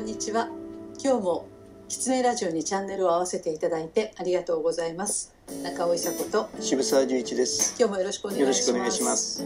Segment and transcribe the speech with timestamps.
[0.00, 0.48] んにちは。
[1.04, 1.46] 今日も
[1.88, 5.34] 狐ラジオにチャンネルを合わせていただいてありがとうございます。
[5.62, 7.76] 中尾伊佐子と渋沢十一です。
[7.78, 9.44] 今日もよろしくお願いします。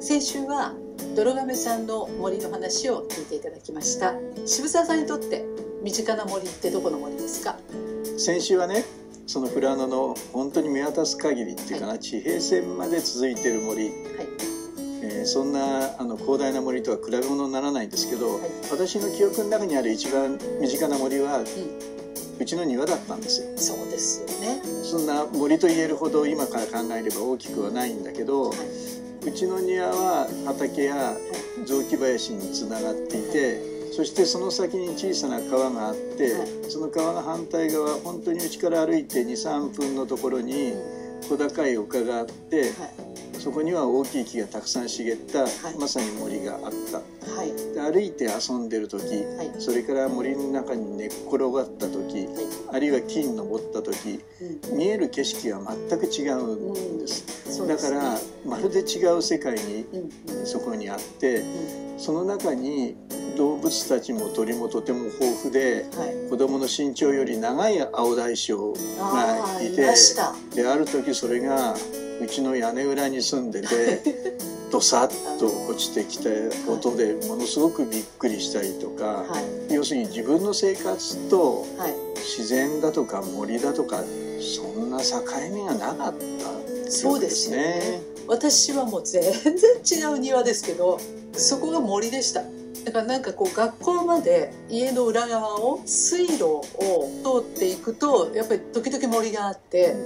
[0.00, 0.74] 先週は
[1.14, 4.14] 泥亀さんの森の話を聞いていただきました。
[4.44, 5.44] 渋沢さんにとって
[5.84, 7.56] 身近な森ってどこの森ですか？
[8.18, 8.84] 先週はね、
[9.28, 13.96] その富良野の本当に見渡す限りっていうかな、地平線まで続いている森、はい
[15.06, 15.26] えー。
[15.26, 18.50] そんなあの広大な森とは比べ物にならないんですけど、はい。
[18.70, 21.44] 私の記憶の中にある一番身近な森は、う
[22.38, 23.52] うちの庭だったんですよ。
[23.52, 24.60] んそうですよね。
[24.82, 28.58] そんな森と言えるほど今から考えれば大きくはないんだけど、はい。
[29.26, 31.16] うちの庭は畑や
[31.64, 36.48] 雑木林につながっていて、そしてその先に小さな川があって、はい。
[36.68, 40.74] その川の反対側本当にうちから歩いて23分のところに
[41.28, 42.72] 小高い丘があって、はい。
[43.38, 45.78] そこには大きい木がたくさん茂った、い。
[45.78, 46.60] まさに森があっ
[46.90, 46.98] た。
[47.32, 47.52] はい。
[47.74, 49.52] で歩いて遊んでる時、はい。
[49.58, 52.28] それから森の中に寝っ転がった時、
[52.72, 54.20] あるいは木に登った時
[54.70, 54.78] うん。
[54.78, 57.24] 見える景色は全く違うんです。
[57.56, 57.96] そうですね。
[57.96, 59.86] だからまるで違う世界に
[60.44, 61.98] そこにあってうん。
[61.98, 62.96] その中に
[63.36, 66.30] 動物たちも鳥もとても豊富ではい。
[66.30, 69.94] 子供の身長より長い青大将ああいがい
[70.52, 71.74] てである時それが
[72.20, 74.02] うちの屋根裏に住んでて
[74.70, 76.28] ドサッと落ちてきた
[76.70, 79.74] 音でものすごくびっくりしたりとかはい。
[79.74, 81.94] 要するに自分の生活とはい。
[82.16, 84.04] 自然だとか森だとか
[84.40, 85.22] そんな境
[85.52, 86.14] 目がなかっ
[86.84, 88.02] たそうですよね。
[88.26, 90.98] 私はもう全然違う庭ですけど
[91.32, 92.42] そこが森でした。
[92.84, 96.62] だからなんかこう学校まで家の裏側を水路を
[97.24, 99.96] 通っていくとやっぱり時々森があって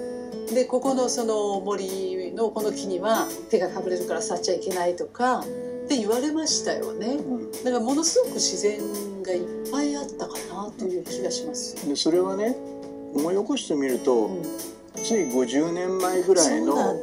[0.54, 5.44] でここのその森のこの木には手がかぶれるから触っちゃいけないとかっ
[5.88, 7.06] て言われましたよね。
[7.14, 7.52] うん。
[7.52, 8.80] だからものすごく自然
[9.22, 12.56] がいっぱいあったかなという気がします、でそれはね
[13.14, 14.42] 思い起こしてみると、うん、
[14.94, 16.96] つい50年前ぐらいの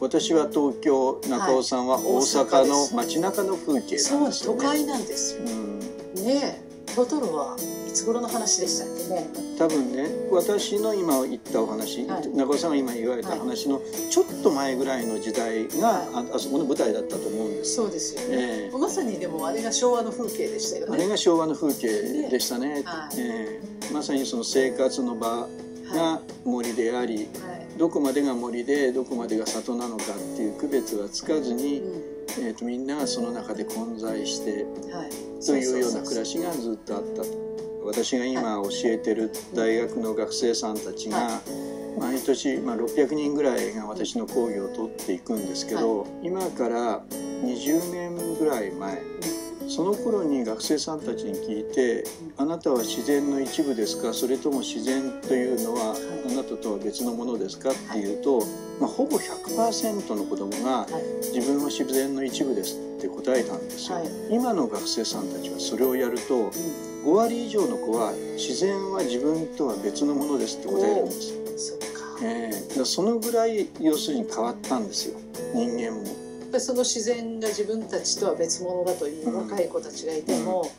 [0.00, 4.58] 私は東京中尾さんは大大阪の街中の風景そうんなですよね。
[4.58, 5.36] 都会なんです。
[5.36, 5.78] ようん。
[6.24, 7.56] ねえトトロは
[7.88, 9.30] いつ頃の話でしたっけね？
[9.58, 12.28] 多分ね私の今言ったお話、はい。
[12.28, 13.80] 中尾さんが今言われた話の
[14.10, 16.26] ちょっと前ぐらいの時代が、はい。
[16.32, 17.74] ああそこの舞台だったと思うんです。
[17.74, 22.82] そうですよね、えまさにでもあれが昭和の風景でしたよえあれねが昭和の風景でしたね。
[22.84, 23.20] はい。
[23.20, 23.92] ええ。
[23.92, 25.48] まさにその生活の場は
[25.92, 27.78] が森であり、い、はい。
[27.78, 37.22] どこまでが森でどこまでが里なのかっていう区別がつかずに、うえー、とみんながその中で混在してんはい、というような暮らししがずっとあった。
[37.22, 37.50] と
[37.84, 41.40] 私が今教えてる大学の学生さんたちがは
[41.98, 47.02] 毎年、まあ、600人ぐらいが私の講義を取っていくんですけど、今から
[47.42, 49.02] 20年ぐらい前
[49.70, 52.04] その頃に学生さんたちに聞いて
[52.36, 54.12] 「あなたは自然の一部ですか？
[54.12, 55.94] それとも自然というのは
[56.28, 58.40] あなたとは別のものですか?」っていうと、
[58.80, 61.26] まあ、ほぼ100%の子供がはい。
[61.32, 64.08] 自分は自然の一部ですって答えたんですよ、はい。
[64.30, 66.50] 今の学生さんたちはそれをやると
[67.04, 71.30] 5割以上の子は自然は自分とは別のものですって答えるんです。
[71.30, 71.36] よ、
[72.22, 72.68] ええ。
[72.68, 75.14] だからそのぐらい要するに変わったんですよ。
[75.54, 76.02] 人間も
[76.50, 80.70] ぱりその自然が自分たちとは別物だという若い子たちがいても、も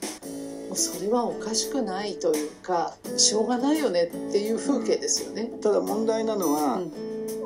[0.72, 5.50] うそれはおかしくないというかしょうがないよねっていう風景ですよね。
[5.62, 6.92] ただ問題なのは、うん。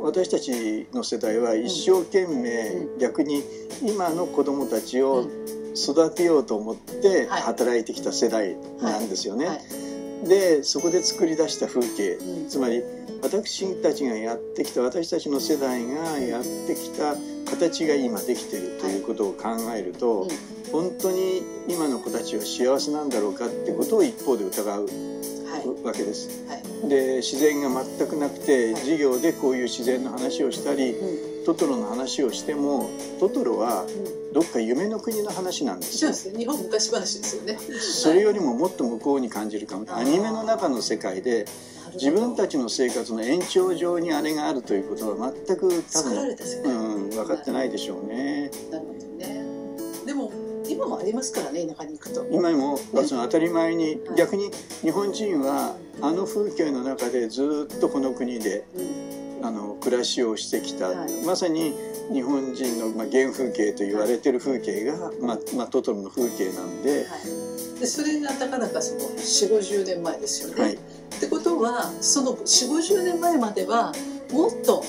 [0.03, 3.41] 私たちの世代は一生懸命、う逆に
[3.81, 5.45] 今の子供たちをうん。
[5.77, 7.41] 育てようと思ってはい。
[7.41, 9.84] 働いてきた世代なんですよね、はい
[10.23, 12.13] でそこで作り出した風景。
[12.15, 12.49] うん。
[12.49, 12.83] つまり
[13.21, 17.15] 私たちがやってきた私たちの世代がやってきた
[17.49, 20.29] 形が今できてるということを考えると、うん。
[20.71, 24.87] 本当に今の子たちは幸せなんだろうかってことを一方で疑うは
[25.83, 26.45] いわけです。
[26.47, 26.89] はい。
[26.89, 28.81] で自然が全くなくてはい。
[28.81, 32.89] 授業でこういう自然の話をしたりうんトトロの話をしても
[33.19, 36.31] トトロはうんどっか夢の国の話なんですよそうで。
[36.31, 37.57] すね日本昔話ですよね。
[37.79, 41.45] それよりももっと向こうに感じるかもアニメの中の世界で
[41.93, 46.35] 自分たちちの生活の延長上にあれがあるということは全く多分、
[46.65, 48.51] うん、分かってないでしょうね。
[48.69, 49.45] なるほどね。
[50.05, 50.33] でも
[50.67, 52.25] 今もありますからね田舎に行くと。
[52.29, 59.14] 今もその当たり前にはい逆に日本人はあの風景の中でずっとこの国でうん
[59.45, 61.25] あの暮らしをしてきた、はい。
[61.25, 61.73] まさに
[62.11, 67.79] 日本人の、まあ、原風景と言われてる風景が、まあまあ、トトロの風景なんで、はい。
[67.79, 70.63] でそれがたかだかその4 5 0年前ですよね。
[70.63, 70.77] はい、っ
[71.19, 73.93] てことはその4 5 0年前までは
[74.31, 74.83] もっと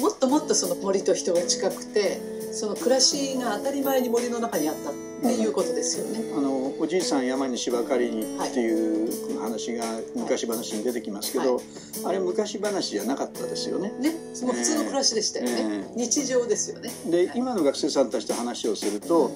[0.00, 2.20] もっともっとその森と人が近くて
[2.52, 6.32] その暮らしが当たり前に森の中にあったっっていうことですよね。
[6.36, 9.84] あのおじいさん山に芝刈りにっていう話が
[10.14, 11.62] 昔話に出てきますけど、は
[12.04, 13.92] あれ昔話じゃなかったですよね。
[13.98, 14.10] ね、
[14.42, 15.54] もう普通の暮らしでしたよね。
[15.58, 16.90] え日常ですよね。
[17.06, 19.30] ではい今の学生さんたちと話をすると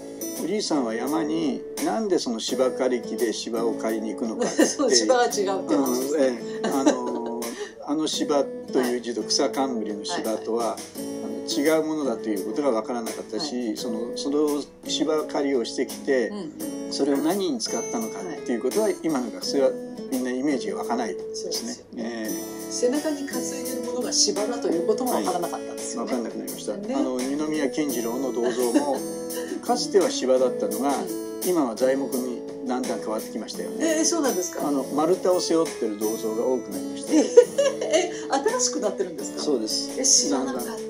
[0.44, 7.41] おじいさんは山になんでその芝刈り機で芝を刈りに行くのかって その芝が違うっていう話ですうんええあの
[7.87, 11.07] あの芝という字と草冠の芝とは、あの
[11.48, 19.70] 違うものだということが分からなかったし、そのその芝刈りをしてきて、うん、それを何に使ったのかっていうことは、今の学生は
[20.10, 21.64] みんなイメージが湧かないですす
[21.96, 22.10] ねよ。
[22.10, 22.26] ね。
[22.26, 26.12] え背中に担いでるものが芝だということもわからなかったんですよね。
[26.12, 26.76] え分かんなくなりました。
[26.76, 28.96] ねあの二宮金次郎の銅像も
[29.64, 30.92] かつては芝だったのが、
[31.46, 33.98] 今は材木にだんだん変わってきましたよね。
[33.98, 34.68] えー、そうなんですか。
[34.68, 37.12] あの丸太を背負ってる銅像が多くなりました。
[37.14, 39.42] え、新しくなってるんですか。
[39.42, 39.90] そうです。
[39.98, 40.88] え、知らなかった。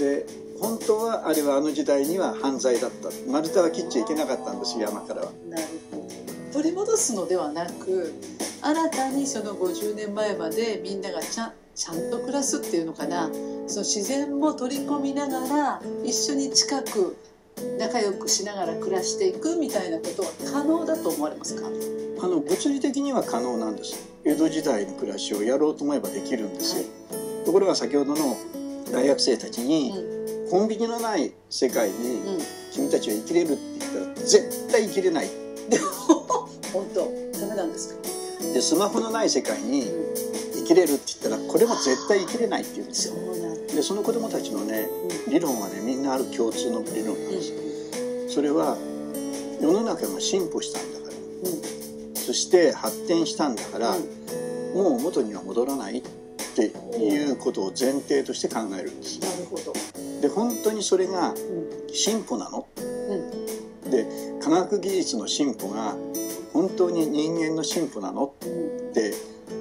[0.00, 0.26] で
[0.58, 6.52] 本当はあれはあの時代には犯罪だった丸太は切っちゃいけなかったんです山からはなるほど。
[6.52, 8.12] 取り戻すのではなく、
[8.60, 13.30] 新たにその50年前までみんながちゃんちゃんと暮らすっていうのかな。
[13.68, 17.16] その自然も取り込みながら一緒に近く
[17.78, 21.68] 仲良くしながら暮らしていくみたいなことは可能だと思われますか？
[22.22, 26.84] あの物理的には可能なんです江戸時代の暮らしをやろうと思えばできるんですよ、
[27.46, 28.36] ところが先ほどの
[28.92, 29.92] 大学生たちに、
[30.50, 32.38] コンビニのない世界にうん。
[32.72, 35.28] 君たちは生きれるって言ったら絶対生きれない。
[36.72, 37.00] 本当。
[37.40, 38.00] ダメなんですか？
[38.54, 39.90] でスマホのない世界に
[40.54, 43.14] 生きれるって言ったらこれも絶対生きれないって言うんですよ。
[43.74, 44.88] でその子供たちのね
[45.26, 47.58] う理論はねみんなある共通の理論なんですよ。
[48.28, 48.76] それは
[49.60, 51.12] 世の中が進歩したんだから
[52.20, 54.74] そして発展したんだから、うん。
[54.74, 55.98] もう元には戻らない。
[55.98, 56.08] って
[56.62, 59.20] いうことを前提として考えるんです。
[59.20, 59.72] なるほど。
[60.20, 61.36] で本当にそれがうん。
[61.92, 62.66] 進歩なの？
[62.76, 63.90] うん。
[63.90, 64.06] で
[64.40, 65.96] 科学技術の進歩が
[66.52, 68.34] 本当に人間の進歩なの？
[68.42, 68.90] うん。
[68.90, 69.14] って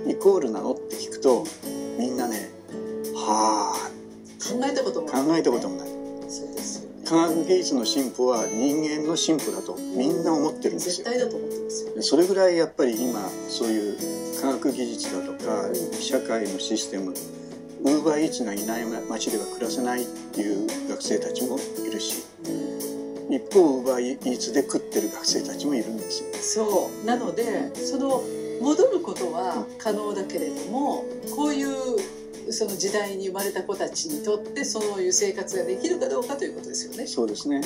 [0.07, 0.73] イコールなの？
[0.73, 1.43] って聞くと
[1.97, 2.51] みんなね
[3.15, 3.89] は
[4.39, 5.89] 考えたこともあ考えたこともない
[7.09, 11.05] 科学技術の進歩は人間の進歩だとみんな思ってるんですよ。
[11.05, 11.95] 絶対だと思ってますよ。
[11.95, 13.97] ねそれぐらいやっぱり今そういう
[14.39, 22.23] 科学技術だとか社会のシステムウーバーイーツがいない街では暮らせないっていう学生たちもいるし
[23.27, 26.29] 一方ウーバーイーツで食ってる学生たちもいるんですよ。
[26.69, 27.05] そう。
[27.07, 28.21] なのでその
[28.61, 31.69] 戻ることは可能だけれどもこういう
[32.51, 37.07] その時代に生まれた子たちにとってそういう生活ができるかどうかということですよね。
[37.07, 37.61] そうですね。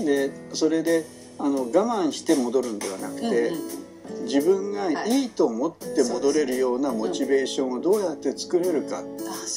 [0.00, 1.04] うでそれで
[1.38, 4.24] あの我慢して戻るんではなくんて、うん。
[4.24, 9.04] 自分がいいと思って戻れるようなモチベーションをどうやって作れるかっ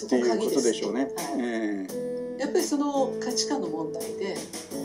[0.09, 1.03] ていうことでしょうね。
[1.03, 1.13] はい。
[1.39, 4.35] えやっぱりその価値観の問題で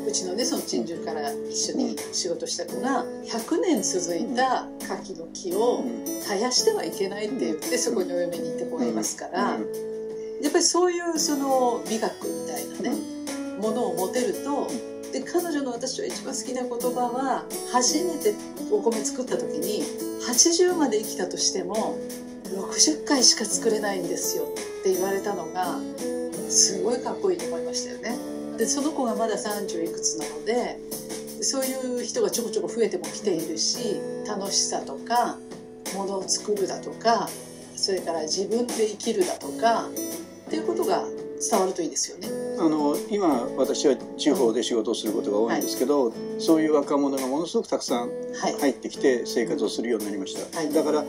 [0.07, 6.05] うちのねその鎮守から一緒に仕事した子が100年続いた柿の木えをうん。
[6.05, 9.63] 絶やしてはいけないって言ってそこにお嫁に行って子がいますから、うん。
[10.43, 12.97] やっぱりそういうその美学みたいなね、
[13.61, 14.69] ものを持てると
[15.13, 18.35] で彼女の私は一番好きな言葉は初めて
[18.71, 19.83] お米作った時に
[20.23, 21.99] 80まで生きたとしても
[22.45, 25.79] 60回しか作れないんですよって言われたのが
[26.51, 28.19] すごいかっこいいと思いましたよね。
[28.59, 30.79] でその子がまだ30いくつなので
[31.41, 35.39] そういう人がちょこちょこ増えてもきているし楽しさとか
[35.95, 37.29] ものを作るだとか
[37.75, 39.87] それから自分で生きるだとか
[40.47, 41.05] っていうことが
[41.41, 42.29] 伝わるといいですよね。
[42.59, 50.73] あの今私は地方で仕事をすることが多いんですけど、そういう若者がものすごくたくさんはい、入ってきて生活をするようになりました、はい。
[50.73, 51.05] だから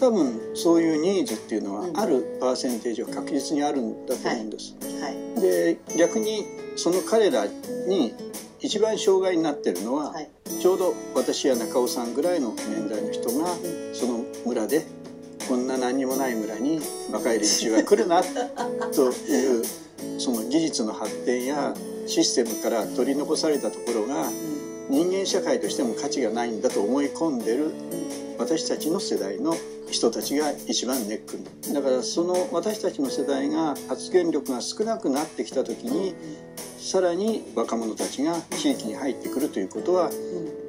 [0.00, 6.44] 多分そういうニーズっていうのはうんあるパーセンテージは確実にあるんだと思うんです、はい、で逆に
[6.76, 8.14] その彼らに
[8.60, 10.28] 一番障害になってるのは、はい。
[10.60, 13.46] ちょうど私や中尾さんぐらいの年代の人が
[13.92, 14.86] その村で
[15.48, 18.22] こんな何にもない村に若い連中が来るな
[18.94, 19.64] という
[20.18, 21.74] その技術の発展や
[22.06, 24.30] システムから取り残されたところが
[24.88, 27.72] 人間社会としても価値がないんだと思い込んでる
[28.38, 29.56] 私たちの世代の
[29.90, 31.36] 人たちが一番ネック。
[31.68, 36.14] にだからその私たちの世代が発言力が少なくなってきた時に
[36.78, 40.10] さらに若者たちが地域に入ってくるということは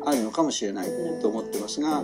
[0.06, 0.90] あるのかもしれない
[1.22, 2.02] と思ってますが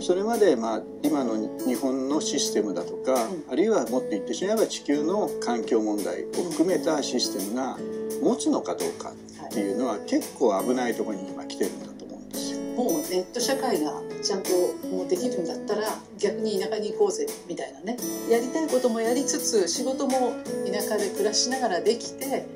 [0.00, 1.36] それまでまあ今の
[1.66, 7.78] 日本のシステムだとかうんあるいはもっと言ってしまえば地球の環境問題を含めたシステムが
[8.22, 9.12] 持つのかどうか
[9.46, 12.60] っていうのは結構危ないところに今来てるんだと思うんですよ。
[12.76, 14.50] もうネット社会がちゃんと
[14.88, 15.88] もうできるんだったら
[16.18, 17.96] 逆に田舎に行こうぜみたいなね
[18.28, 20.34] やりたいこともやりつつ仕事も
[20.70, 22.46] 田舎で暮らしながらできてで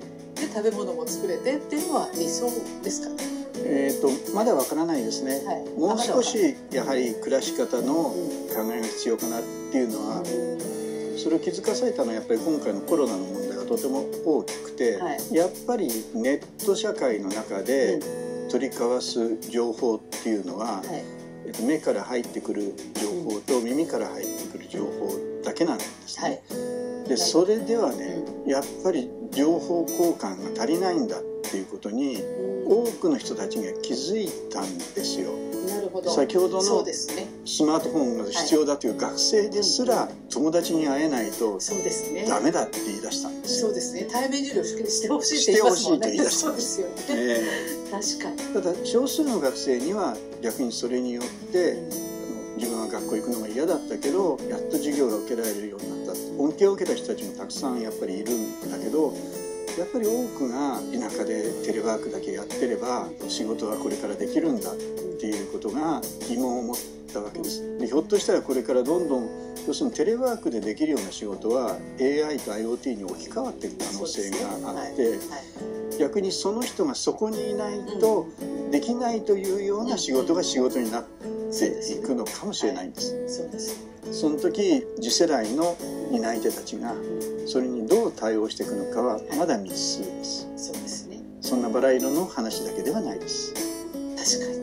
[0.53, 2.51] 食べ物も作れてっていうのは理想
[2.83, 3.40] ですかね。
[3.57, 5.79] えー、とまだわからないですね、はい。
[5.79, 10.23] もう少しやはり暮らし方の考うんえが必要かなっていうのは
[11.17, 15.35] それを気づかされたのはやっぱり今回のコロナの問題がとても大きくて、はい。
[15.35, 18.01] やっぱりネット社会の中で
[18.51, 20.87] 取り交わす情報っていうのは、はい。
[21.47, 25.11] えっと目から入ってくる情報と耳から入ってくる情報
[25.45, 26.31] だけなんですはい。
[26.31, 26.43] ね。
[27.09, 31.19] でそれではねやっぱり情報交換が足りないんだ。
[31.19, 32.19] っていうことに
[32.67, 35.33] 多くの人たちが気づいたんですよ。
[35.69, 36.11] なるほど。
[36.11, 36.85] 先ほどの
[37.45, 41.59] スマートフォンが必要だという学生ですら友達に会えないと
[42.29, 43.61] ダメだって言い出したんです。
[43.61, 43.67] よ。
[43.69, 44.09] そうですね。
[44.11, 46.19] 対面授業してほしいって言いますもんね。
[46.25, 46.95] そうですよね。
[47.09, 47.43] え
[47.91, 51.77] 確かに、えただ少数の学生には逆にそれによって
[52.57, 56.21] 自分は学校行くのが嫌だったけどやっと授業が受けられるようになった。
[56.39, 59.13] 恩恵を受けた人たちもたくさんやっぱりいるんだけど
[59.79, 66.77] やっぱり多くが田舎でテレワークだけやってれば仕事はこれからできるんだっていうことが疑問を持っ
[67.13, 67.79] たわけです。
[67.79, 69.29] でひょっとしたらこれからどんどん
[69.67, 74.37] 要するにテレワークでできるような仕事は AI と IoT に置き換わっていく可能性が
[74.71, 78.27] あって、はいはい逆にその人がそこにいないと
[78.71, 83.11] できないというような仕事が仕事になっていくのかもしれないんです。
[83.29, 83.91] そうです。
[84.11, 85.77] その時次世代の
[86.11, 86.95] 担い手たちが
[87.47, 90.49] それにどう対応していくのかはまだ未知数です。
[90.57, 93.55] そうですねそんなバラ色の話だけではないです。
[94.17, 94.61] 確かに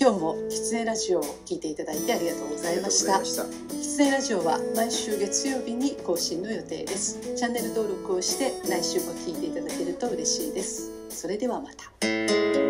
[0.00, 3.74] 今日もキツネラジオを聞いていただいてありがとうございましたありがとうございました。
[3.74, 12.63] キツネラジオは毎週月曜日に更新の予定ですチャンネル登録をして来週も聞いていただけると嬉しいですそれではまた